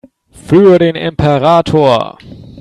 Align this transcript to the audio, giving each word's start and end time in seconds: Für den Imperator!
Für 0.47 0.79
den 0.79 0.95
Imperator! 0.95 2.17